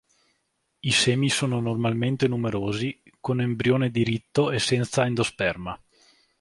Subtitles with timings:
[0.79, 5.79] I semi sono normalmente numerosi, con embrione diritto e senza endosperma.